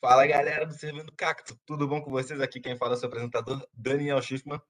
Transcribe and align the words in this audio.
Fala 0.00 0.24
galera 0.28 0.64
do 0.64 0.74
Servindo 0.74 1.10
Cacto, 1.10 1.58
tudo 1.66 1.88
bom 1.88 2.00
com 2.00 2.08
vocês? 2.08 2.40
Aqui 2.40 2.60
quem 2.60 2.76
fala 2.76 2.92
é 2.92 2.96
o 2.96 2.98
seu 3.00 3.08
apresentador, 3.08 3.66
Daniel 3.74 4.22
Schiffman. 4.22 4.62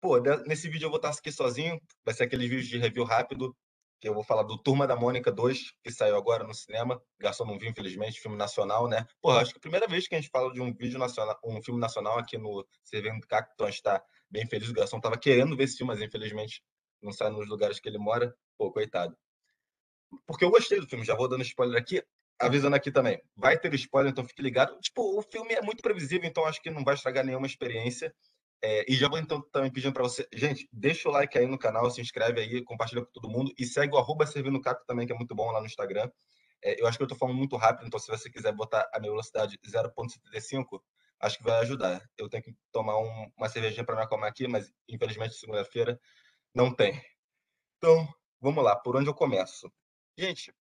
Pô, 0.00 0.20
nesse 0.46 0.68
vídeo 0.68 0.86
eu 0.86 0.90
vou 0.90 0.98
estar 0.98 1.10
aqui 1.10 1.32
sozinho, 1.32 1.80
vai 2.04 2.14
ser 2.14 2.22
aquele 2.22 2.48
vídeo 2.48 2.68
de 2.68 2.78
review 2.78 3.02
rápido, 3.02 3.52
que 4.00 4.08
eu 4.08 4.14
vou 4.14 4.22
falar 4.22 4.44
do 4.44 4.56
Turma 4.56 4.86
da 4.86 4.94
Mônica 4.94 5.32
2, 5.32 5.72
que 5.82 5.90
saiu 5.90 6.14
agora 6.16 6.46
no 6.46 6.54
cinema. 6.54 7.02
Garçom 7.18 7.44
não 7.46 7.58
viu, 7.58 7.68
infelizmente, 7.68 8.20
filme 8.20 8.36
nacional, 8.36 8.86
né? 8.86 9.04
Pô, 9.20 9.32
acho 9.32 9.50
que 9.50 9.56
é 9.56 9.58
a 9.58 9.60
primeira 9.60 9.88
vez 9.88 10.06
que 10.06 10.14
a 10.14 10.20
gente 10.20 10.30
fala 10.30 10.52
de 10.52 10.60
um 10.60 10.72
vídeo 10.72 11.00
nacional, 11.00 11.36
um 11.44 11.60
filme 11.60 11.80
nacional 11.80 12.16
aqui 12.16 12.38
no 12.38 12.64
Servindo 12.84 13.26
Cacto, 13.26 13.52
então 13.54 13.66
a 13.66 13.70
gente 13.72 13.82
tá 13.82 14.00
bem 14.30 14.46
feliz. 14.46 14.68
O 14.68 14.72
Garçom 14.72 15.00
tava 15.00 15.18
querendo 15.18 15.56
ver 15.56 15.64
esse 15.64 15.78
filme, 15.78 15.92
mas 15.92 16.00
infelizmente 16.00 16.62
não 17.02 17.10
sai 17.10 17.28
nos 17.30 17.48
lugares 17.48 17.80
que 17.80 17.88
ele 17.88 17.98
mora. 17.98 18.32
Pô, 18.56 18.70
coitado. 18.70 19.18
Porque 20.28 20.44
eu 20.44 20.50
gostei 20.50 20.78
do 20.78 20.86
filme, 20.86 21.04
já 21.04 21.16
vou 21.16 21.28
dando 21.28 21.42
spoiler 21.42 21.76
aqui 21.76 22.04
avisando 22.40 22.74
aqui 22.76 22.90
também, 22.90 23.20
vai 23.36 23.58
ter 23.58 23.72
spoiler, 23.74 24.10
então 24.10 24.24
fique 24.24 24.42
ligado. 24.42 24.78
Tipo, 24.80 25.18
o 25.18 25.22
filme 25.22 25.54
é 25.54 25.60
muito 25.60 25.82
previsível, 25.82 26.28
então 26.28 26.44
acho 26.46 26.60
que 26.62 26.70
não 26.70 26.82
vai 26.82 26.94
estragar 26.94 27.24
nenhuma 27.24 27.46
experiência. 27.46 28.14
É, 28.62 28.84
e 28.90 28.94
já 28.94 29.08
vou 29.08 29.18
então 29.18 29.40
também 29.50 29.72
pedindo 29.72 29.92
para 29.92 30.02
você, 30.02 30.26
gente, 30.34 30.68
deixa 30.70 31.08
o 31.08 31.12
like 31.12 31.38
aí 31.38 31.46
no 31.46 31.58
canal, 31.58 31.90
se 31.90 32.00
inscreve 32.00 32.40
aí, 32.40 32.62
compartilha 32.62 33.02
com 33.02 33.10
todo 33.10 33.28
mundo 33.28 33.52
e 33.58 33.64
segue 33.64 33.94
o 33.94 33.98
arroba 33.98 34.26
Servindo 34.26 34.60
também, 34.86 35.06
que 35.06 35.12
é 35.12 35.16
muito 35.16 35.34
bom 35.34 35.50
lá 35.50 35.60
no 35.60 35.66
Instagram. 35.66 36.10
É, 36.62 36.80
eu 36.80 36.86
acho 36.86 36.98
que 36.98 37.02
eu 37.02 37.06
estou 37.06 37.18
falando 37.18 37.36
muito 37.36 37.56
rápido, 37.56 37.86
então 37.86 37.98
se 37.98 38.08
você 38.08 38.28
quiser 38.30 38.52
botar 38.52 38.88
a 38.92 39.00
minha 39.00 39.10
velocidade 39.10 39.58
0.75, 39.66 40.82
acho 41.20 41.38
que 41.38 41.44
vai 41.44 41.58
ajudar. 41.60 42.02
Eu 42.18 42.28
tenho 42.28 42.42
que 42.42 42.54
tomar 42.70 42.98
um, 42.98 43.30
uma 43.36 43.48
cervejinha 43.48 43.84
para 43.84 43.96
me 43.96 44.02
acalmar 44.02 44.28
aqui, 44.28 44.46
mas 44.46 44.70
infelizmente 44.88 45.34
segunda-feira 45.34 45.98
não 46.54 46.74
tem. 46.74 47.00
Então, 47.78 48.06
vamos 48.40 48.62
lá, 48.62 48.76
por 48.76 48.94
onde 48.94 49.08
eu 49.08 49.14
começo? 49.14 49.72
Gente, 50.18 50.52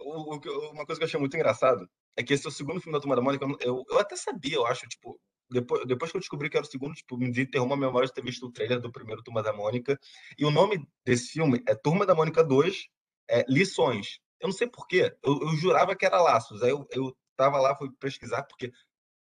uma 0.00 0.86
coisa 0.86 0.98
que 0.98 1.04
eu 1.04 1.06
achei 1.06 1.20
muito 1.20 1.36
engraçado 1.36 1.88
é 2.16 2.22
que 2.22 2.32
esse 2.34 2.46
é 2.46 2.48
o 2.48 2.52
segundo 2.52 2.80
filme 2.80 2.96
da 2.96 3.00
Turma 3.00 3.16
da 3.16 3.22
Mônica. 3.22 3.46
Eu, 3.60 3.84
eu 3.88 3.98
até 3.98 4.16
sabia, 4.16 4.56
eu 4.56 4.66
acho, 4.66 4.86
tipo, 4.86 5.18
depois, 5.50 5.86
depois 5.86 6.10
que 6.10 6.16
eu 6.16 6.20
descobri 6.20 6.48
que 6.48 6.56
era 6.56 6.66
o 6.66 6.70
segundo, 6.70 6.94
tipo, 6.94 7.16
me 7.16 7.30
desenterrou 7.30 7.66
uma 7.66 7.76
memória 7.76 8.06
de 8.06 8.14
ter 8.14 8.22
visto 8.22 8.46
o 8.46 8.52
trailer 8.52 8.80
do 8.80 8.90
primeiro 8.90 9.22
Turma 9.22 9.42
da 9.42 9.52
Mônica. 9.52 9.98
E 10.38 10.44
o 10.44 10.50
nome 10.50 10.86
desse 11.04 11.32
filme 11.32 11.62
é 11.68 11.74
Turma 11.74 12.06
da 12.06 12.14
Mônica 12.14 12.42
2, 12.42 12.86
é, 13.30 13.44
Lições. 13.48 14.18
Eu 14.40 14.48
não 14.48 14.54
sei 14.54 14.66
porquê, 14.68 15.14
eu, 15.22 15.40
eu 15.40 15.56
jurava 15.56 15.94
que 15.94 16.04
era 16.04 16.20
Laços. 16.20 16.62
Aí 16.62 16.70
eu, 16.70 16.86
eu 16.90 17.16
tava 17.36 17.60
lá, 17.60 17.76
fui 17.76 17.90
pesquisar, 18.00 18.42
porque 18.44 18.72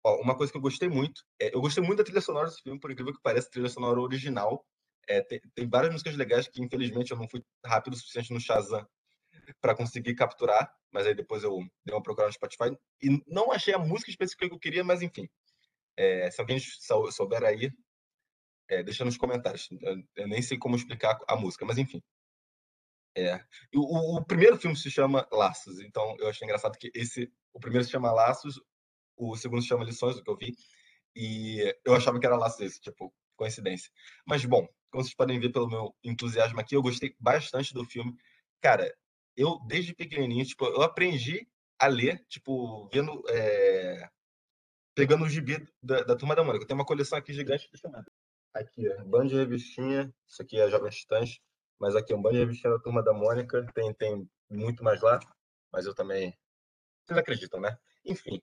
ó, 0.05 0.21
uma 0.23 0.37
coisa 0.37 0.53
que 0.53 0.59
eu 0.59 0.63
gostei 0.63 0.89
muito, 0.89 1.23
é, 1.41 1.55
eu 1.55 1.61
gostei 1.61 1.83
muito 1.83 1.99
da 1.99 2.05
trilha 2.05 2.21
sonora 2.21 2.49
desse 2.49 2.63
filme, 2.63 2.81
por 2.81 2.91
incrível 2.91 3.13
que 3.13 3.21
pareça, 3.23 3.51
trilha 3.51 3.69
sonora 3.69 4.01
original. 4.01 4.65
É, 5.09 5.21
tem, 5.23 5.41
tem, 5.55 5.69
várias 5.69 5.93
músicas 5.93 6.17
legais 6.17 6.47
que, 6.47 6.63
infelizmente, 6.63 7.11
eu 7.11 7.17
não 7.17 7.29
fui 7.29 7.43
rápido 7.65 7.95
o 7.95 7.97
suficiente 7.97 8.33
no 8.33 8.41
Shazam 8.41 8.87
para 9.61 9.75
conseguir 9.75 10.15
capturar, 10.15 10.73
mas 10.93 11.07
aí 11.07 11.15
depois 11.15 11.43
eu 11.43 11.59
dei 11.85 11.95
uma 11.95 12.03
procurada 12.03 12.29
no 12.29 12.35
Spotify 12.35 12.77
e 13.03 13.23
não 13.27 13.53
achei 13.53 13.75
a 13.75 13.79
música 13.79 14.11
específica 14.11 14.49
que 14.49 14.55
eu 14.55 14.59
queria, 14.59 14.85
mas 14.85 15.03
enfim. 15.03 15.29
É, 15.97 16.31
se 16.31 16.41
alguém 16.41 16.59
souber 17.11 17.45
aí, 17.45 17.71
é, 18.69 18.83
deixa 18.83 19.05
nos 19.05 19.17
comentários. 19.17 19.69
Eu, 19.83 20.03
eu, 20.17 20.29
nem 20.29 20.41
sei 20.41 20.57
como 20.59 20.77
explicar 20.77 21.19
a 21.29 21.37
música, 21.37 21.65
mas 21.65 21.79
enfim. 21.79 22.03
É. 23.17 23.45
O, 23.75 24.19
o, 24.19 24.25
primeiro 24.25 24.57
filme 24.57 24.77
se 24.77 24.91
chama 24.91 25.27
Laços, 25.33 25.81
então 25.81 26.17
eu 26.21 26.29
achei 26.29 26.47
engraçado 26.47 26.79
que 26.79 26.91
esse, 26.95 27.31
o 27.53 27.59
primeiro 27.59 27.85
se 27.85 27.91
chama 27.91 28.13
Laços, 28.13 28.61
o 29.17 29.37
segundo 29.37 29.63
se 29.63 29.69
chama 29.69 29.85
Lições, 29.85 30.15
do 30.15 30.23
que 30.23 30.31
eu 30.31 30.37
vi, 30.37 30.55
e 31.15 31.77
eu 31.85 31.95
achava 31.95 32.21
que 32.21 32.27
era 32.27 32.37
Laços 32.37 32.61
esse, 32.61 32.81
tipo, 32.81 33.13
coincidência. 33.37 33.91
Mas 34.25 34.45
bom, 34.45 34.67
como 34.91 35.03
vocês 35.03 35.15
podem 35.15 35.41
ver 35.41 35.51
pelo 35.51 35.69
meu 35.69 35.95
entusiasmo 36.05 36.61
aqui, 36.61 36.77
eu 36.77 36.83
gostei 36.83 37.15
bastante 37.19 37.75
do 37.75 37.85
filme. 37.85 38.15
Cara, 38.61 38.95
eu, 39.41 39.59
desde 39.67 39.95
pequenininho, 39.95 40.45
tipo, 40.45 40.67
eu 40.67 40.83
aprendi 40.83 41.49
a 41.79 41.87
ler, 41.87 42.25
tipo, 42.29 42.89
vendo. 42.93 43.23
É... 43.29 44.09
Pegando 44.95 45.25
o 45.25 45.29
gibi 45.29 45.67
da, 45.83 46.03
da 46.03 46.17
Turma 46.17 46.35
da 46.35 46.45
Mônica. 46.45 46.67
Tem 46.67 46.75
uma 46.75 46.85
coleção 46.85 47.19
aqui 47.19 47.33
gigante, 47.33 47.71
deixa 47.73 47.89
eu. 47.89 48.05
Aqui, 48.53 48.83
bando 49.07 49.31
de 49.31 49.37
revistinha. 49.37 50.13
Isso 50.29 50.43
aqui 50.43 50.61
é 50.61 50.69
Jovem 50.69 50.91
Titãs. 50.91 51.39
Mas 51.79 51.97
aqui, 51.97 52.13
um 52.13 52.21
bando 52.21 52.35
de 52.35 52.41
revistinha 52.41 52.73
da 52.73 52.79
Turma 52.79 53.03
da 53.03 53.15
Mônica. 53.15 53.67
Tem, 53.73 53.95
tem 53.95 54.29
muito 54.51 54.85
mais 54.85 55.01
lá. 55.01 55.19
Mas 55.73 55.87
eu 55.87 55.95
também. 55.95 56.37
Vocês 57.07 57.19
acreditam, 57.19 57.61
né? 57.61 57.79
Enfim. 58.05 58.43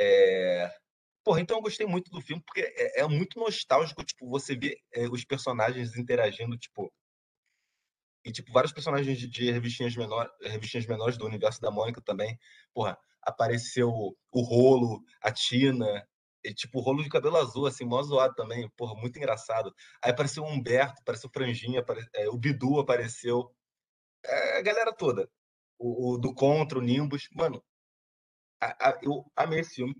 É... 0.00 0.74
Porra, 1.22 1.40
então 1.40 1.56
eu 1.56 1.62
gostei 1.62 1.86
muito 1.86 2.10
do 2.10 2.20
filme, 2.20 2.42
porque 2.44 2.60
é, 2.60 3.00
é 3.00 3.08
muito 3.08 3.38
nostálgico, 3.38 4.04
tipo, 4.04 4.28
você 4.28 4.54
ver 4.54 4.78
é, 4.92 5.08
os 5.08 5.24
personagens 5.24 5.96
interagindo, 5.96 6.56
tipo, 6.58 6.92
e, 8.24 8.32
tipo, 8.32 8.52
vários 8.52 8.72
personagens 8.72 9.18
de, 9.18 9.28
de 9.28 9.50
revistinhas, 9.50 9.94
menor, 9.96 10.30
revistinhas 10.42 10.86
menores 10.86 11.16
do 11.18 11.26
universo 11.26 11.60
da 11.60 11.70
Mônica 11.70 12.00
também. 12.00 12.38
Porra, 12.72 12.98
apareceu 13.22 13.90
o 13.90 14.40
Rolo, 14.42 15.02
a 15.20 15.30
Tina, 15.30 16.06
e, 16.44 16.52
tipo, 16.52 16.78
o 16.78 16.82
Rolo 16.82 17.02
de 17.02 17.08
cabelo 17.08 17.38
azul, 17.38 17.66
assim, 17.66 17.84
mó 17.84 18.02
zoado 18.02 18.34
também. 18.34 18.68
Porra, 18.76 18.94
muito 19.00 19.16
engraçado. 19.16 19.74
Aí 20.02 20.10
apareceu 20.10 20.44
o 20.44 20.46
Humberto, 20.46 21.00
apareceu 21.00 21.30
o 21.30 21.32
Franjinha, 21.32 21.80
apare... 21.80 22.06
é, 22.14 22.28
o 22.28 22.36
Bidu 22.36 22.78
apareceu. 22.78 23.50
É, 24.24 24.58
a 24.58 24.62
galera 24.62 24.92
toda. 24.92 25.28
O, 25.78 26.12
o, 26.12 26.18
do 26.18 26.34
Contra, 26.34 26.78
o 26.78 26.82
Nimbus. 26.82 27.28
Mano, 27.34 27.64
a, 28.60 28.90
a, 28.90 28.98
eu 29.02 29.24
amei 29.34 29.60
esse 29.60 29.76
filme. 29.76 29.94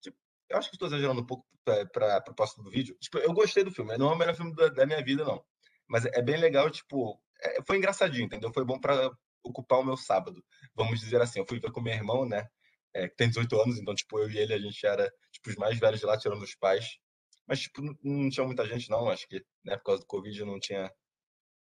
Tipo, 0.00 0.16
eu 0.48 0.58
acho 0.58 0.70
que 0.70 0.76
estou 0.76 0.88
exagerando 0.88 1.20
um 1.20 1.26
pouco 1.26 1.44
para 1.92 2.16
a 2.16 2.20
proposta 2.20 2.62
do 2.62 2.70
vídeo. 2.70 2.96
Tipo, 3.00 3.18
eu 3.18 3.32
gostei 3.32 3.64
do 3.64 3.72
filme. 3.72 3.96
Não 3.98 4.10
é 4.10 4.14
o 4.14 4.18
melhor 4.18 4.36
filme 4.36 4.54
da, 4.54 4.68
da 4.68 4.86
minha 4.86 5.02
vida, 5.02 5.24
não. 5.24 5.44
Mas 5.88 6.04
é 6.06 6.22
bem 6.22 6.36
legal, 6.36 6.70
tipo, 6.70 7.20
foi 7.66 7.76
engraçadinho, 7.78 8.24
entendeu? 8.26 8.52
Foi 8.52 8.64
bom 8.64 8.78
para 8.78 9.10
ocupar 9.42 9.80
o 9.80 9.84
meu 9.84 9.96
sábado. 9.96 10.44
Vamos 10.74 11.00
dizer 11.00 11.20
assim, 11.22 11.40
eu 11.40 11.46
fui 11.48 11.60
ver 11.60 11.72
com 11.72 11.80
meu 11.80 11.92
irmão, 11.94 12.26
né? 12.26 12.48
É, 12.94 13.08
que 13.08 13.16
tem 13.16 13.28
18 13.28 13.60
anos, 13.60 13.78
então, 13.78 13.94
tipo, 13.94 14.18
eu 14.18 14.30
e 14.30 14.38
ele, 14.38 14.54
a 14.54 14.58
gente 14.58 14.84
era, 14.86 15.10
tipo, 15.32 15.50
os 15.50 15.56
mais 15.56 15.78
velhos 15.78 16.00
de 16.00 16.06
lá, 16.06 16.18
tirando 16.18 16.42
os 16.42 16.54
pais. 16.54 16.98
Mas, 17.46 17.60
tipo, 17.60 17.82
não, 17.82 17.94
não 18.02 18.30
tinha 18.30 18.46
muita 18.46 18.66
gente, 18.66 18.90
não. 18.90 19.08
Acho 19.10 19.26
que, 19.28 19.44
né, 19.64 19.76
por 19.76 19.84
causa 19.84 20.02
do 20.02 20.06
Covid, 20.06 20.44
não 20.44 20.58
tinha... 20.60 20.92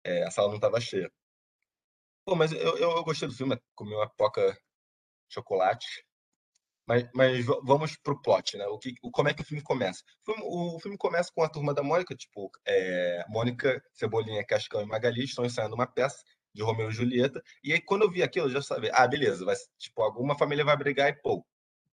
É, 0.04 0.24
a 0.24 0.30
sala 0.30 0.48
não 0.48 0.56
estava 0.56 0.80
cheia. 0.80 1.10
Pô, 2.24 2.34
mas 2.36 2.52
eu, 2.52 2.76
eu, 2.78 2.90
eu, 2.96 3.04
gostei 3.04 3.28
do 3.28 3.34
filme, 3.34 3.58
comi 3.74 3.94
uma 3.94 4.08
poca 4.08 4.56
chocolate. 5.28 6.05
Mas, 6.86 7.08
mas 7.12 7.44
vamos 7.64 7.96
pro 7.96 8.20
plot, 8.22 8.56
né? 8.56 8.66
O 8.66 8.78
que, 8.78 8.94
o, 9.02 9.10
como 9.10 9.28
é 9.28 9.34
que 9.34 9.42
o 9.42 9.44
filme 9.44 9.62
começa? 9.62 10.02
O 10.22 10.32
filme, 10.32 10.42
o 10.44 10.80
filme 10.80 10.96
começa 10.96 11.30
com 11.34 11.42
a 11.42 11.48
turma 11.48 11.74
da 11.74 11.82
Mônica, 11.82 12.14
tipo, 12.14 12.50
é, 12.64 13.24
Mônica, 13.28 13.82
Cebolinha, 13.92 14.46
Cascão 14.46 14.82
e 14.82 14.86
Magali 14.86 15.24
estão 15.24 15.44
ensaiando 15.44 15.74
uma 15.74 15.86
peça 15.86 16.22
de 16.54 16.62
Romeu 16.62 16.88
e 16.88 16.92
Julieta. 16.92 17.42
E 17.62 17.72
aí, 17.72 17.80
quando 17.80 18.02
eu 18.02 18.10
vi 18.10 18.22
aquilo, 18.22 18.46
eu 18.46 18.52
já 18.52 18.62
sabia, 18.62 18.92
ah, 18.94 19.06
beleza, 19.08 19.44
vai, 19.44 19.56
tipo, 19.78 20.00
alguma 20.02 20.38
família 20.38 20.64
vai 20.64 20.76
brigar 20.76 21.08
e 21.10 21.20
pô. 21.20 21.44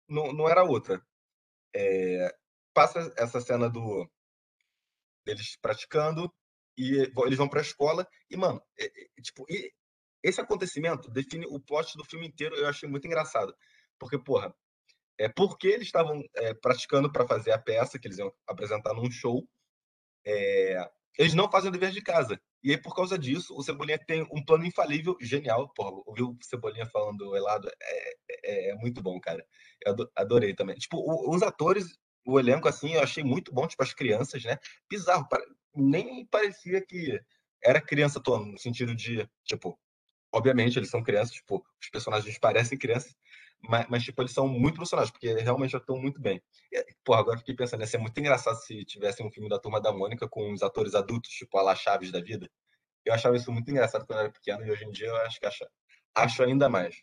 Não, 0.09 0.33
não 0.33 0.49
era 0.49 0.65
outra. 0.65 1.01
É, 1.75 2.34
passa 2.75 3.12
essa 3.17 3.41
cena 3.41 3.71
do 3.71 4.09
deles 5.25 5.57
praticando 5.61 6.33
e 6.77 7.11
eles 7.25 7.39
vão 7.39 7.49
para 7.49 7.61
a 7.61 7.62
escola 7.62 8.07
e 8.31 8.37
mano, 8.37 8.61
é, 8.78 8.87
é, 8.87 9.22
tipo, 9.22 9.47
esse 10.22 10.41
acontecimento 10.41 11.11
define 11.11 11.47
o 11.47 11.61
plot 11.61 11.97
do 11.97 12.05
filme 12.05 12.27
inteiro. 12.27 12.57
Eu 12.57 12.69
achei 12.69 12.89
muito 12.89 13.07
engraçado, 13.07 13.55
porque 13.99 14.19
porra, 14.19 14.55
é 15.21 15.29
porque 15.29 15.69
eles 15.69 15.87
estavam 15.87 16.23
é, 16.35 16.55
praticando 16.55 17.13
para 17.13 17.29
fazer 17.29 17.53
a 17.53 17.59
peça 17.59 17.99
que 17.99 18.09
eles 18.09 18.17
iam 18.17 18.33
apresentar 18.47 18.95
num 18.95 19.11
show. 19.11 19.47
É, 20.27 20.91
eles 21.19 21.35
não 21.35 21.51
fazem 21.51 21.69
o 21.69 21.73
dever 21.73 21.91
de 21.91 22.01
casa. 22.01 22.41
E 22.63 22.71
aí, 22.71 22.81
por 22.81 22.97
causa 22.97 23.19
disso, 23.19 23.55
o 23.55 23.63
Cebolinha 23.63 23.99
tem 23.99 24.27
um 24.33 24.43
plano 24.43 24.65
infalível, 24.65 25.15
genial. 25.21 25.69
Porra, 25.75 25.91
ouvir 26.07 26.23
o 26.23 26.39
Cebolinha 26.43 26.87
falando 26.87 27.29
o 27.29 27.37
Elado 27.37 27.69
é, 27.69 28.15
é, 28.45 28.71
é, 28.71 28.75
muito 28.77 29.03
bom, 29.03 29.21
cara. 29.21 29.47
Eu 29.85 29.95
adorei 30.17 30.55
também. 30.55 30.77
Tipo, 30.77 30.97
o, 30.97 31.35
os 31.35 31.43
atores, 31.43 31.99
o 32.25 32.41
elenco, 32.41 32.67
assim, 32.67 32.95
eu 32.95 33.03
achei 33.03 33.23
muito 33.23 33.53
bom, 33.53 33.67
tipo, 33.67 33.83
as 33.83 33.93
crianças, 33.93 34.43
né? 34.43 34.59
Bizarro, 34.89 35.29
nem 35.75 36.25
parecia 36.27 36.81
que 36.81 37.21
era 37.63 37.79
criança 37.79 38.21
toda, 38.21 38.47
no 38.47 38.59
sentido 38.59 38.95
de, 38.95 39.29
tipo, 39.45 39.79
obviamente 40.33 40.79
eles 40.79 40.89
são 40.89 41.03
crianças, 41.03 41.35
tipo, 41.35 41.63
os 41.83 41.91
personagens 41.91 42.39
parecem 42.39 42.79
crianças, 42.79 43.15
mas, 43.62 43.87
mas, 43.88 44.03
tipo, 44.03 44.22
eles 44.22 44.32
são 44.32 44.48
muito 44.48 44.76
profissionais, 44.76 45.10
porque 45.10 45.34
realmente 45.34 45.76
estão 45.76 45.97
muito 45.97 46.21
bem. 46.21 46.43
Porra, 47.04 47.21
agora 47.21 47.39
fiquei 47.39 47.54
pensando, 47.54 47.80
ia 47.80 47.86
ser 47.86 47.98
muito 47.98 48.18
engraçado 48.18 48.57
se 48.57 48.84
tivesse 48.84 49.22
um 49.22 49.30
filme 49.30 49.48
da 49.48 49.59
Turma 49.59 49.80
da 49.80 49.92
Mônica 49.92 50.28
com 50.28 50.53
os 50.53 50.62
atores 50.62 50.95
adultos, 50.95 51.30
tipo, 51.30 51.59
a 51.59 51.62
La 51.62 51.74
Chaves 51.74 52.10
da 52.10 52.21
vida. 52.21 52.51
Eu 53.04 53.15
achava 53.15 53.36
isso 53.36 53.51
muito 53.53 53.71
engraçado 53.71 54.07
quando 54.07 54.18
eu 54.18 54.24
era 54.24 54.33
pequeno, 54.33 54.65
e 54.66 54.71
hoje 54.71 54.84
em 54.84 54.91
dia 54.91 55.09
eu 55.09 55.16
acho 55.16 55.39
que 55.39 55.47
acho, 55.47 55.65
acho 56.15 56.42
ainda 56.42 56.68
mais. 56.68 57.03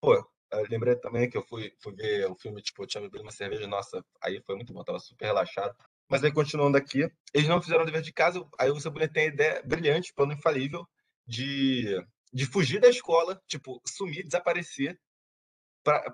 Pô, 0.00 0.28
lembrei 0.70 0.96
também 0.96 1.28
que 1.28 1.36
eu 1.36 1.42
fui, 1.42 1.72
fui 1.80 1.94
ver 1.94 2.30
o 2.30 2.36
filme, 2.36 2.62
tipo, 2.62 2.82
eu 2.82 2.86
tinha 2.86 3.00
bebido 3.00 3.22
uma 3.22 3.32
cerveja, 3.32 3.66
nossa, 3.66 4.04
aí 4.22 4.40
foi 4.44 4.56
muito 4.56 4.72
bom, 4.72 4.84
tava 4.84 4.98
super 4.98 5.26
relaxado. 5.26 5.74
Mas 6.08 6.24
aí, 6.24 6.32
continuando 6.32 6.78
aqui, 6.78 7.10
eles 7.34 7.48
não 7.48 7.60
fizeram 7.60 7.82
o 7.82 7.86
dever 7.86 8.00
de 8.00 8.12
casa, 8.12 8.42
aí 8.58 8.70
o 8.70 8.80
Cebolinha 8.80 9.12
tem 9.12 9.24
a 9.24 9.26
ideia 9.26 9.62
brilhante, 9.64 10.14
plano 10.14 10.32
infalível, 10.32 10.86
de, 11.26 12.02
de 12.32 12.46
fugir 12.46 12.80
da 12.80 12.88
escola, 12.88 13.40
tipo, 13.46 13.80
sumir, 13.86 14.24
desaparecer, 14.24 14.98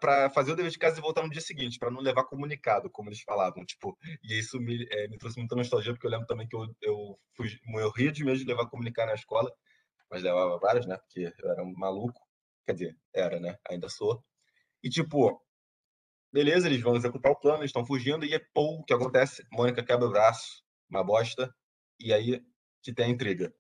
para 0.01 0.31
fazer 0.31 0.53
o 0.53 0.57
dever 0.57 0.71
de 0.71 0.79
casa 0.79 0.99
e 0.99 1.03
voltar 1.03 1.23
no 1.23 1.31
dia 1.31 1.41
seguinte, 1.41 1.79
para 1.79 1.91
não 1.91 2.01
levar 2.01 2.25
comunicado, 2.25 2.91
como 2.91 3.09
eles 3.09 3.23
falavam. 3.23 3.65
Tipo, 3.65 3.97
e 4.23 4.39
isso 4.39 4.59
me, 4.61 4.87
é, 4.91 5.09
me 5.09 5.19
trouxe 5.19 5.39
muita 5.39 5.57
nostalgia, 5.57 5.93
porque 5.93 6.07
eu 6.07 6.11
lembro 6.11 6.27
também 6.27 6.47
que 6.49 6.57
eu, 6.57 6.67
eu, 6.83 7.19
eu 7.79 7.91
ria 7.91 8.13
de 8.13 8.25
medo 8.25 8.39
de 8.39 8.45
levar 8.45 8.69
comunicado 8.69 9.09
na 9.09 9.15
escola, 9.15 9.53
mas 10.11 10.23
levava 10.23 10.59
várias, 10.59 10.87
né? 10.87 10.97
Porque 10.97 11.33
eu 11.43 11.51
era 11.51 11.63
um 11.63 11.73
maluco. 11.77 12.21
Quer 12.67 12.73
dizer, 12.75 12.97
era, 13.15 13.41
né? 13.41 13.59
Ainda 13.71 13.89
sou. 13.89 14.25
E, 14.83 14.89
tipo, 14.89 15.41
beleza, 16.33 16.67
eles 16.67 16.83
vão 16.83 16.97
executar 16.97 17.33
o 17.33 17.39
plano, 17.39 17.59
eles 17.59 17.71
estão 17.71 17.87
fugindo, 17.87 18.25
e 18.25 18.35
é 18.35 18.41
pô, 18.53 18.81
o 18.81 18.85
que 18.85 18.93
acontece? 18.93 19.47
Mônica 19.53 19.85
quebra 19.85 20.07
o 20.07 20.11
braço, 20.11 20.63
uma 20.91 21.05
bosta, 21.05 21.55
e 22.01 22.13
aí 22.13 22.43
que 22.83 22.93
tem 22.93 23.07
a 23.07 23.09
intriga. 23.09 23.55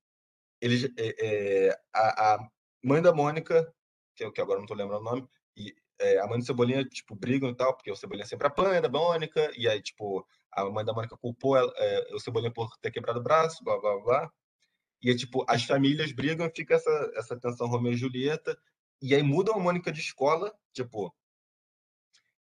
Eles, 0.60 0.84
é, 0.98 1.68
é, 1.68 1.80
a, 1.94 2.34
a, 2.34 2.48
mãe 2.82 3.00
da 3.00 3.12
Mônica, 3.12 3.72
que, 4.16 4.30
que 4.30 4.40
agora 4.40 4.58
não 4.58 4.66
tô 4.66 4.74
lembrando 4.74 5.00
o 5.02 5.04
nome, 5.04 5.28
e 5.56 5.74
é, 6.00 6.18
a 6.18 6.26
mãe 6.26 6.38
do 6.38 6.44
Cebolinha, 6.44 6.84
tipo, 6.84 7.14
brigam 7.14 7.50
e 7.50 7.56
tal, 7.56 7.74
porque 7.74 7.90
o 7.90 7.96
Cebolinha 7.96 8.26
sempre 8.26 8.46
apanha 8.46 8.80
da 8.80 8.88
Mônica, 8.88 9.50
e 9.56 9.68
aí, 9.68 9.80
tipo, 9.82 10.26
a 10.52 10.64
mãe 10.70 10.84
da 10.84 10.92
Mônica 10.92 11.16
culpou 11.16 11.56
ela, 11.56 11.72
é, 11.76 12.14
o 12.14 12.20
Cebolinha 12.20 12.52
por 12.52 12.76
ter 12.78 12.90
quebrado 12.90 13.20
o 13.20 13.22
braço, 13.22 13.62
blá, 13.64 13.78
blá, 13.80 13.98
blá. 14.00 14.32
E 15.02 15.10
aí, 15.10 15.16
tipo, 15.16 15.44
as 15.48 15.64
famílias 15.64 16.12
brigam, 16.12 16.50
fica 16.54 16.74
essa, 16.74 17.12
essa 17.14 17.38
tensão 17.38 17.68
Romeu 17.68 17.92
e 17.92 17.96
Julieta, 17.96 18.58
e 19.02 19.14
aí 19.14 19.22
mudam 19.22 19.54
a 19.54 19.60
Mônica 19.60 19.92
de 19.92 20.00
escola, 20.00 20.52
tipo... 20.72 21.14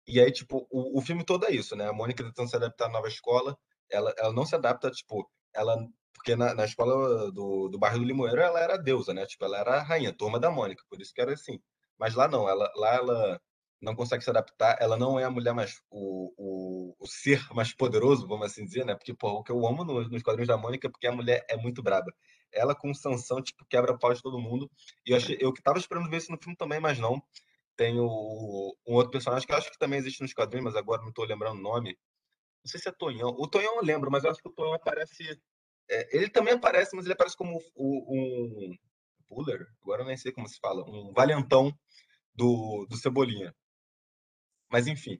E 0.07 0.21
aí, 0.21 0.33
tipo, 0.33 0.67
o, 0.71 0.99
o 0.99 1.01
filme 1.01 1.25
todo 1.25 1.47
é 1.47 1.53
isso, 1.53 1.77
né? 1.77 1.89
A 1.89 1.93
Mônica 1.93 2.25
tentando 2.25 2.49
se 2.51 2.57
adaptar 2.57 2.87
à 2.87 2.89
nova 2.89 3.09
escola, 3.09 3.57
ela, 3.91 4.13
ela 4.19 4.33
não 4.33 4.45
se 4.45 4.55
adapta, 4.55 4.91
tipo, 4.91 5.31
ela 5.55 5.77
porque 6.13 6.37
na, 6.37 6.55
na 6.55 6.65
escola 6.65 7.33
do, 7.33 7.69
do 7.69 7.79
bairro 7.79 7.99
do 7.99 8.05
Limoeiro 8.05 8.41
ela 8.41 8.61
era 8.61 8.77
deusa, 8.77 9.13
né? 9.13 9.27
Tipo, 9.27 9.45
ela 9.45 9.59
era 9.59 9.75
a 9.77 9.83
rainha, 9.83 10.13
turma 10.13 10.39
da 10.39 10.51
Mônica, 10.51 10.85
por 10.89 11.01
isso 11.01 11.13
que 11.13 11.21
era 11.21 11.33
assim. 11.33 11.61
Mas 12.03 12.17
lá 12.17 12.27
não, 12.27 12.49
ela, 12.49 12.69
lá 12.75 12.95
ela 12.97 13.41
não 13.81 13.95
consegue 13.95 14.25
se 14.25 14.29
adaptar, 14.29 14.77
ela 14.81 14.97
não 14.97 15.21
é 15.21 15.25
a 15.25 15.31
mulher 15.31 15.55
mais, 15.55 15.81
o, 15.89 16.35
o, 16.37 16.97
o 16.99 17.07
ser 17.07 17.41
mais 17.55 17.73
poderoso, 17.73 18.27
vamos 18.27 18.47
assim 18.47 18.65
dizer, 18.65 18.85
né? 18.85 18.97
Porque, 18.97 19.15
pô, 19.15 19.29
o 19.31 19.45
que 19.45 19.53
eu 19.53 19.65
amo 19.65 19.85
nos, 19.85 20.21
quadrinhos 20.21 20.49
da 20.49 20.57
Mônica 20.57 20.89
é 20.89 20.91
porque 20.91 21.07
a 21.07 21.13
mulher 21.13 21.47
é 21.49 21.57
muito 21.57 21.81
braba. 21.81 22.13
Ela 22.51 22.75
com 22.75 22.93
Sansão, 22.93 23.41
tipo, 23.41 23.65
quebra 23.67 23.97
pau 23.97 24.13
de 24.13 24.21
todo 24.21 24.37
mundo. 24.41 24.69
E 25.07 25.13
eu, 25.13 25.17
achei, 25.17 25.39
eu 25.41 25.53
que 25.53 25.63
tava 25.63 25.79
esperando 25.79 26.11
ver 26.11 26.17
isso 26.17 26.33
no 26.33 26.39
filme 26.43 26.57
também, 26.57 26.81
mas 26.81 26.99
não. 26.99 27.23
Tem 27.77 28.01
o, 28.01 28.77
um 28.85 28.95
outro 28.95 29.13
personagem 29.13 29.47
que 29.47 29.53
eu 29.53 29.59
acho 29.59 29.71
que 29.71 29.79
também 29.79 30.01
existe 30.01 30.23
nos 30.23 30.35
quadrinhos, 30.35 30.65
mas 30.65 30.75
agora 30.75 31.03
não 31.03 31.13
tô 31.13 31.25
lembrando 31.25 31.61
o 31.61 31.63
nome. 31.63 31.97
Não 32.65 32.69
sei 32.69 32.81
se 32.81 32.89
é 32.89 32.93
Tonhão. 32.93 33.29
O 33.29 33.47
Tonhão 33.47 33.77
eu 33.77 33.85
lembro, 33.85 34.11
mas 34.11 34.25
eu 34.25 34.31
acho 34.33 34.43
que 34.43 34.49
o 34.49 34.53
Tonhão 34.53 34.75
aparece 34.75 35.41
é, 35.89 36.17
ele 36.17 36.29
também 36.29 36.55
aparece, 36.55 36.97
mas 36.97 37.05
ele 37.05 37.15
aparece 37.15 37.37
como 37.37 37.61
um 37.77 38.77
Buller, 39.33 39.67
agora 39.83 40.03
eu 40.03 40.07
nem 40.07 40.17
sei 40.17 40.33
como 40.33 40.49
se 40.49 40.59
fala, 40.61 40.85
um 40.85 41.13
valentão 41.13 41.73
do, 42.35 42.87
do 42.89 42.97
Cebolinha. 42.97 43.55
Mas 44.71 44.87
enfim, 44.87 45.19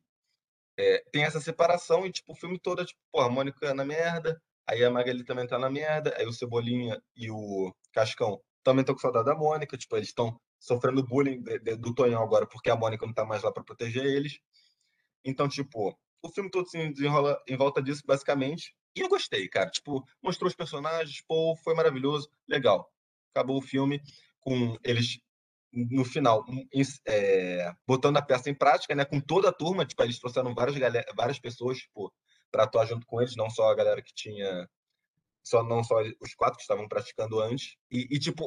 é, 0.79 1.03
tem 1.13 1.25
essa 1.25 1.41
separação 1.41 2.07
e 2.07 2.13
tipo, 2.13 2.33
o 2.33 2.37
filme 2.37 2.59
todo 2.59 2.83
é 2.83 2.85
tipo, 2.85 3.01
pô, 3.11 3.21
a 3.21 3.31
Mônica 3.31 3.75
na 3.75 3.85
merda, 3.85 4.41
aí 4.67 4.85
a 4.85 4.91
Magali 4.91 5.25
também 5.25 5.47
tá 5.47 5.59
na 5.59 5.71
merda, 5.71 6.15
aí 6.19 6.27
o 6.27 6.33
Cebolinha 6.33 7.01
e 7.17 7.31
o 7.31 7.75
Cascão 7.93 8.41
também 8.63 8.83
estão 8.83 8.95
com 8.95 9.01
saudade 9.01 9.27
da 9.27 9.35
Mônica, 9.35 9.77
tipo, 9.77 9.97
eles 9.97 10.09
estão 10.09 10.39
sofrendo 10.59 11.05
bullying 11.07 11.43
de, 11.43 11.59
de, 11.59 11.77
do 11.77 11.95
Tonhão 11.95 12.23
agora 12.23 12.47
porque 12.47 12.71
a 12.71 12.77
Mônica 12.77 13.07
não 13.07 13.15
tá 13.15 13.25
mais 13.25 13.43
lá 13.43 13.53
para 13.53 13.65
proteger 13.65 14.05
eles. 14.05 14.39
Então, 15.25 15.49
tipo, 15.49 15.97
o 16.23 16.29
filme 16.31 16.51
todo 16.51 16.69
se 16.69 16.89
desenrola 16.91 17.41
em 17.49 17.57
volta 17.57 17.83
disso, 17.83 18.03
basicamente. 18.07 18.75
E 18.95 19.01
eu 19.01 19.09
gostei, 19.09 19.49
cara. 19.49 19.71
Tipo, 19.71 20.05
mostrou 20.23 20.49
os 20.49 20.55
personagens, 20.55 21.23
pô, 21.27 21.57
foi 21.57 21.75
maravilhoso, 21.75 22.31
legal. 22.49 22.91
Acabou 23.35 23.59
o 23.59 23.63
filme 23.63 24.01
com 24.41 24.77
eles 24.85 25.19
no 25.73 26.05
final 26.05 26.45
é, 27.07 27.73
botando 27.87 28.19
a 28.19 28.23
peça 28.23 28.51
em 28.51 28.55
prática, 28.55 28.95
né? 28.95 29.05
Com 29.05 29.21
toda 29.21 29.49
a 29.49 29.53
turma, 29.53 29.87
tipo, 29.87 30.03
eles 30.03 30.19
trouxeram 30.19 30.55
várias, 30.55 30.77
várias 31.17 31.39
pessoas, 31.39 31.79
tipo, 31.79 32.13
para 32.51 32.65
atuar 32.65 32.87
junto 32.87 33.07
com 33.07 33.21
eles, 33.21 33.35
não 33.37 33.49
só 33.49 33.71
a 33.71 33.75
galera 33.75 34.03
que 34.03 34.13
tinha 34.15 34.69
só 35.43 35.65
não 35.65 35.83
só 35.83 35.97
os 36.21 36.35
quatro 36.35 36.57
que 36.57 36.63
estavam 36.63 36.87
praticando 36.89 37.41
antes. 37.41 37.77
E, 37.91 38.07
e 38.11 38.19
tipo, 38.19 38.47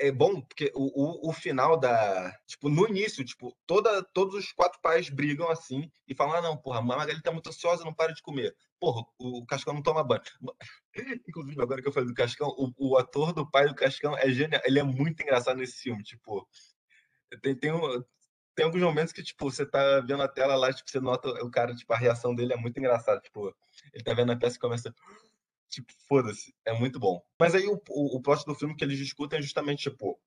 é 0.00 0.10
bom 0.10 0.40
porque 0.40 0.72
o, 0.74 1.28
o, 1.28 1.28
o, 1.28 1.32
final 1.32 1.78
da. 1.78 2.32
Tipo, 2.46 2.70
no 2.70 2.88
início, 2.88 3.24
tipo, 3.24 3.54
toda, 3.66 4.02
todos 4.14 4.34
os 4.34 4.50
quatro 4.52 4.80
pais 4.80 5.10
brigam 5.10 5.50
assim 5.50 5.90
e 6.08 6.14
falam: 6.14 6.36
ah, 6.36 6.42
não, 6.42 6.56
porra, 6.56 6.78
a 6.78 6.82
Magali 6.82 7.20
tá 7.22 7.30
muito 7.30 7.48
ansiosa, 7.50 7.84
não 7.84 7.94
para 7.94 8.12
de 8.12 8.22
comer. 8.22 8.54
Porra, 8.80 9.04
o, 9.18 9.44
Cascão 9.46 9.74
não 9.74 9.82
toma 9.82 10.02
banho. 10.02 10.22
Inclusive, 11.28 11.62
agora 11.62 11.82
que 11.82 11.88
eu 11.88 11.92
falei 11.92 12.08
do 12.08 12.14
Cascão, 12.14 12.48
o, 12.48 12.72
o 12.78 12.96
ator 12.96 13.32
do 13.34 13.48
pai 13.48 13.68
do 13.68 13.74
Cascão 13.74 14.16
é 14.16 14.30
genial. 14.30 14.62
Ele 14.64 14.78
é 14.78 14.82
muito 14.82 15.22
engraçado 15.22 15.58
nesse 15.58 15.82
filme. 15.82 16.02
Tipo, 16.02 16.48
tem, 17.42 17.54
tem, 17.54 17.72
um, 17.72 18.02
tem 18.54 18.64
alguns 18.64 18.80
momentos 18.80 19.12
que, 19.12 19.22
tipo, 19.22 19.50
você 19.50 19.66
tá 19.66 20.00
vendo 20.00 20.22
a 20.22 20.28
tela 20.28 20.56
lá, 20.56 20.72
tipo, 20.72 20.90
você 20.90 20.98
nota 20.98 21.28
o 21.44 21.50
cara, 21.50 21.74
tipo, 21.74 21.92
a 21.92 21.96
reação 21.96 22.34
dele 22.34 22.54
é 22.54 22.56
muito 22.56 22.78
engraçada. 22.78 23.20
Tipo, 23.20 23.54
ele 23.92 24.02
tá 24.02 24.14
vendo 24.14 24.32
a 24.32 24.36
peça 24.36 24.56
e 24.56 24.60
começa 24.60 24.94
tipo, 25.70 25.92
foda-se, 26.08 26.54
é 26.64 26.72
muito 26.72 26.98
bom. 26.98 27.24
Mas 27.38 27.54
aí 27.54 27.66
o, 27.66 27.80
o, 27.88 28.16
o 28.16 28.22
plot 28.22 28.44
do 28.44 28.54
filme 28.54 28.76
que 28.76 28.84
eles 28.84 28.98
discutem 28.98 29.38
é 29.38 29.42
justamente, 29.42 29.90
tipo, 29.90 30.20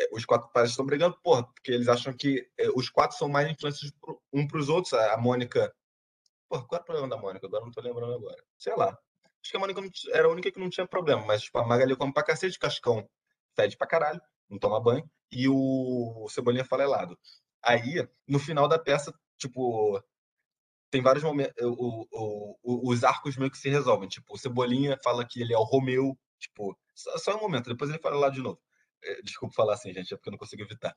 é, 0.00 0.08
os 0.12 0.24
quatro 0.24 0.48
pais 0.52 0.70
estão 0.70 0.86
brigando, 0.86 1.18
porra, 1.22 1.44
porque 1.44 1.72
eles 1.72 1.88
acham 1.88 2.12
que 2.12 2.48
é, 2.58 2.68
os 2.74 2.88
quatro 2.88 3.16
são 3.16 3.28
mais 3.28 3.50
influentes 3.50 3.92
um 4.32 4.46
pros 4.46 4.68
outros. 4.68 4.94
A, 4.94 5.16
Mônica. 5.18 5.74
Porra, 6.48 6.64
qual 6.66 6.76
era 6.76 6.82
o 6.82 6.86
problema 6.86 7.08
da 7.08 7.16
Mônica? 7.16 7.46
Agora 7.46 7.64
não 7.64 7.72
tô 7.72 7.80
lembrando 7.80 8.14
agora. 8.14 8.42
Sei 8.58 8.74
lá. 8.76 8.98
Acho 9.42 9.50
que 9.50 9.56
a 9.56 9.60
Mônica 9.60 9.80
era 10.12 10.28
a 10.28 10.30
única 10.30 10.50
que 10.50 10.60
não 10.60 10.70
tinha 10.70 10.86
problema, 10.86 11.24
mas, 11.26 11.42
tipo, 11.42 11.58
a 11.58 11.66
Magali 11.66 11.96
come 11.96 12.12
pra 12.12 12.22
cacete, 12.22 12.58
Cascão 12.58 13.08
fede 13.54 13.76
pra 13.76 13.86
caralho, 13.86 14.20
não 14.48 14.58
toma 14.58 14.80
banho, 14.80 15.08
e 15.30 15.48
o 15.48 16.26
Cebolinha 16.28 16.64
fala 16.64 16.84
helado. 16.84 17.18
Aí, 17.62 18.06
no 18.26 18.38
final 18.38 18.66
da 18.66 18.78
peça, 18.78 19.12
tipo, 19.38 20.02
tem 20.92 21.02
vários 21.02 21.24
momentos. 21.24 21.54
O, 21.62 22.90
os 22.90 23.02
arcos 23.02 23.36
meio 23.36 23.50
que 23.50 23.56
se 23.56 23.70
resolvem. 23.70 24.08
Tipo, 24.08 24.34
o 24.34 24.38
Cebolinha 24.38 24.98
fala 25.02 25.26
que 25.26 25.40
ele 25.40 25.54
é 25.54 25.58
o 25.58 25.64
Romeu. 25.64 26.16
Tipo, 26.38 26.78
só, 26.94 27.16
só 27.18 27.36
um 27.36 27.40
momento, 27.40 27.70
depois 27.70 27.90
ele 27.90 27.98
fala 27.98 28.16
lá 28.16 28.28
de 28.28 28.40
novo. 28.40 28.60
É, 29.02 29.22
desculpa 29.22 29.54
falar 29.54 29.74
assim, 29.74 29.92
gente, 29.92 30.12
é 30.12 30.16
porque 30.16 30.28
eu 30.28 30.32
não 30.32 30.38
consigo 30.38 30.62
evitar. 30.62 30.94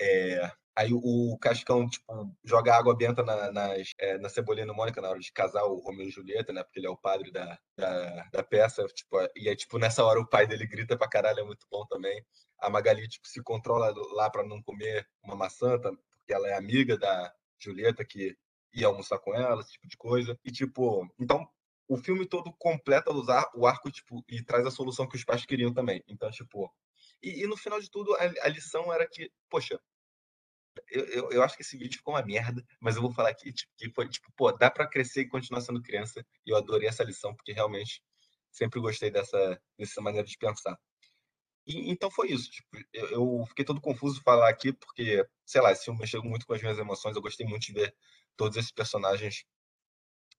É, 0.00 0.50
aí 0.76 0.90
o, 0.92 1.38
Cascão, 1.40 1.88
tipo, 1.88 2.04
joga 2.44 2.74
água 2.76 2.94
benta 2.96 3.22
na, 3.22 3.50
nas, 3.50 3.90
é, 3.98 4.18
na 4.18 4.28
Cebolinha 4.28 4.66
no 4.66 4.74
Mônica 4.74 5.00
na 5.00 5.08
hora 5.08 5.18
de 5.18 5.32
casar 5.32 5.64
o 5.64 5.78
Romeu 5.80 6.06
e 6.06 6.10
Julieta, 6.10 6.52
né? 6.52 6.62
Porque 6.62 6.78
ele 6.78 6.86
é 6.86 6.90
o 6.90 6.96
padre 6.96 7.32
da, 7.32 7.58
da, 7.76 8.24
da 8.32 8.42
peça. 8.42 8.84
Tipo, 8.88 9.18
e 9.36 9.48
aí, 9.48 9.56
tipo, 9.56 9.78
nessa 9.78 10.04
hora 10.04 10.20
o 10.20 10.28
pai 10.28 10.46
dele 10.46 10.66
grita 10.66 10.98
pra 10.98 11.08
caralho, 11.08 11.40
é 11.40 11.44
muito 11.44 11.66
bom 11.70 11.86
também. 11.86 12.22
A 12.58 12.68
Magali, 12.68 13.08
tipo, 13.08 13.26
se 13.26 13.42
controla 13.42 13.92
lá 14.12 14.28
para 14.28 14.44
não 14.44 14.62
comer 14.62 15.08
uma 15.24 15.34
maçã, 15.34 15.78
porque 15.80 16.34
ela 16.34 16.46
é 16.48 16.54
amiga 16.54 16.98
da 16.98 17.32
Julieta, 17.58 18.04
que 18.04 18.36
ir 18.72 18.84
almoçar 18.84 19.18
com 19.18 19.34
ela, 19.34 19.60
esse 19.60 19.72
tipo 19.72 19.88
de 19.88 19.96
coisa. 19.96 20.38
E, 20.44 20.50
tipo, 20.50 21.06
então 21.18 21.46
o 21.88 21.96
filme 21.96 22.24
todo 22.24 22.52
completa 22.52 23.10
o 23.54 23.66
arco, 23.66 23.90
tipo, 23.90 24.24
e 24.28 24.42
traz 24.44 24.64
a 24.64 24.70
solução 24.70 25.08
que 25.08 25.16
os 25.16 25.24
pais 25.24 25.44
queriam 25.44 25.72
também. 25.74 26.02
Então, 26.06 26.30
tipo. 26.30 26.72
E, 27.22 27.42
e 27.42 27.46
no 27.46 27.56
final 27.56 27.80
de 27.80 27.90
tudo, 27.90 28.14
a, 28.14 28.22
a, 28.22 28.48
lição 28.48 28.92
era 28.92 29.08
que, 29.08 29.30
poxa, 29.50 29.80
eu, 30.90 31.04
eu, 31.06 31.30
eu, 31.32 31.42
acho 31.42 31.56
que 31.56 31.62
esse 31.62 31.76
vídeo 31.76 31.98
ficou 31.98 32.14
uma 32.14 32.24
merda, 32.24 32.64
mas 32.80 32.96
eu 32.96 33.02
vou 33.02 33.12
falar 33.12 33.30
aqui 33.30 33.52
tipo, 33.52 33.72
que 33.76 33.90
foi, 33.92 34.08
tipo, 34.08 34.30
pô, 34.36 34.52
dá 34.52 34.70
para 34.70 34.86
crescer 34.86 35.22
e 35.22 35.28
continuar 35.28 35.60
sendo 35.62 35.82
criança. 35.82 36.24
E 36.46 36.50
eu 36.50 36.56
adorei 36.56 36.88
essa 36.88 37.04
lição, 37.04 37.34
porque 37.34 37.52
realmente 37.52 38.02
sempre 38.52 38.80
gostei 38.80 39.10
dessa, 39.10 39.60
dessa 39.78 40.00
maneira 40.00 40.26
de 40.26 40.38
pensar. 40.38 40.78
E, 41.66 41.90
então 41.90 42.10
foi 42.10 42.30
isso. 42.30 42.50
Tipo, 42.50 42.68
eu, 42.92 43.10
eu, 43.10 43.46
fiquei 43.48 43.64
todo 43.64 43.80
confuso 43.80 44.22
falar 44.22 44.48
aqui, 44.48 44.72
porque, 44.72 45.26
sei 45.50 45.60
lá, 45.60 45.72
esse 45.72 45.84
filme 45.84 46.00
mexeu 46.00 46.22
muito 46.22 46.46
com 46.46 46.54
as 46.54 46.62
minhas 46.62 46.78
emoções. 46.78 47.16
Eu 47.16 47.22
gostei 47.22 47.46
muito 47.46 47.62
de 47.66 47.72
ver 47.72 47.94
todos 48.36 48.56
esses 48.56 48.72
personagens 48.72 49.44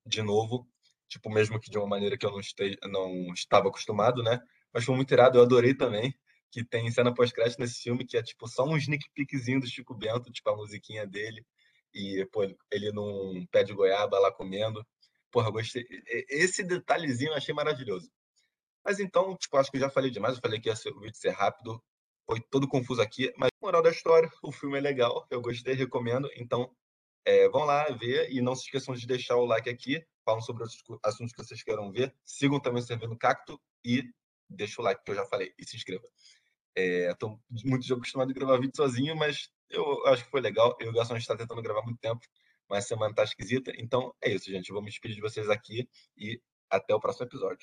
de 0.05 0.21
novo, 0.21 0.67
tipo, 1.07 1.29
mesmo 1.29 1.59
que 1.59 1.69
de 1.69 1.77
uma 1.77 1.87
maneira 1.87 2.17
que 2.17 2.25
eu 2.25 2.31
não, 2.31 2.39
esteja, 2.39 2.77
não 2.83 3.33
estava 3.33 3.67
acostumado, 3.69 4.23
né? 4.23 4.39
Mas 4.73 4.85
foi 4.85 4.95
muito 4.95 5.13
irado, 5.13 5.37
eu 5.37 5.43
adorei 5.43 5.73
também, 5.75 6.13
que 6.49 6.63
tem 6.63 6.89
cena 6.91 7.13
pós-crédito 7.13 7.59
nesse 7.59 7.81
filme 7.81 8.05
que 8.05 8.17
é, 8.17 8.23
tipo, 8.23 8.47
só 8.47 8.63
um 8.65 8.77
sneak 8.77 9.03
peekzinho 9.13 9.59
do 9.59 9.67
Chico 9.67 9.93
Bento, 9.93 10.31
tipo, 10.31 10.49
a 10.49 10.55
musiquinha 10.55 11.05
dele, 11.05 11.45
e, 11.93 12.25
pô, 12.31 12.43
ele 12.71 12.91
num 12.93 13.45
pé 13.51 13.63
de 13.63 13.73
goiaba 13.73 14.17
lá 14.19 14.31
comendo. 14.31 14.85
Porra, 15.29 15.51
gostei. 15.51 15.85
Esse 16.29 16.63
detalhezinho 16.63 17.31
eu 17.31 17.35
achei 17.35 17.53
maravilhoso. 17.53 18.09
Mas 18.83 18.99
então, 18.99 19.35
tipo, 19.37 19.57
acho 19.57 19.71
que 19.71 19.79
já 19.79 19.89
falei 19.89 20.11
demais, 20.11 20.35
eu 20.35 20.41
falei 20.41 20.59
que 20.59 20.69
o 20.69 20.99
vídeo 20.99 21.17
ser 21.17 21.31
rápido, 21.31 21.81
foi 22.25 22.41
todo 22.49 22.67
confuso 22.67 23.01
aqui, 23.01 23.31
mas 23.37 23.50
moral 23.71 23.81
da 23.81 23.89
história, 23.89 24.29
o 24.43 24.51
filme 24.51 24.77
é 24.77 24.81
legal, 24.81 25.25
eu 25.31 25.41
gostei, 25.41 25.73
recomendo, 25.73 26.29
então 26.35 26.69
é, 27.25 27.47
vão 27.47 27.63
lá 27.63 27.89
ver 27.91 28.29
e 28.29 28.41
não 28.41 28.53
se 28.53 28.65
esqueçam 28.65 28.93
de 28.93 29.07
deixar 29.07 29.37
o 29.37 29.45
like 29.45 29.69
aqui. 29.69 30.05
Falam 30.25 30.41
sobre 30.41 30.63
os 30.63 30.75
assuntos 31.03 31.33
que 31.33 31.43
vocês 31.43 31.63
queiram 31.63 31.91
ver. 31.91 32.13
Sigam 32.25 32.59
também 32.59 32.81
o 32.81 32.85
Servindo 32.85 33.17
Cacto 33.17 33.59
e 33.85 34.03
deixa 34.49 34.81
o 34.81 34.83
like, 34.83 35.03
que 35.03 35.11
eu 35.11 35.15
já 35.15 35.25
falei, 35.25 35.53
e 35.57 35.65
se 35.65 35.75
inscreva. 35.77 36.03
Estou 36.75 37.31
é, 37.31 37.67
muito 37.67 37.93
acostumado 37.93 38.31
a 38.31 38.33
gravar 38.33 38.59
vídeo 38.59 38.75
sozinho, 38.75 39.15
mas 39.15 39.49
eu 39.69 40.05
acho 40.07 40.25
que 40.25 40.31
foi 40.31 40.41
legal. 40.41 40.75
Eu 40.79 40.87
e 40.87 40.89
o 40.89 40.93
Garçom 40.93 41.15
está 41.15 41.35
tentando 41.35 41.61
gravar 41.61 41.83
muito 41.83 41.99
tempo, 41.99 42.21
mas 42.69 42.85
a 42.85 42.87
semana 42.87 43.11
está 43.11 43.23
esquisita. 43.23 43.71
Então 43.77 44.13
é 44.21 44.31
isso, 44.31 44.51
gente. 44.51 44.71
Vou 44.71 44.81
me 44.81 44.89
despedir 44.89 45.15
de 45.15 45.21
vocês 45.21 45.49
aqui 45.49 45.87
e 46.17 46.41
até 46.69 46.93
o 46.93 46.99
próximo 46.99 47.25
episódio. 47.25 47.59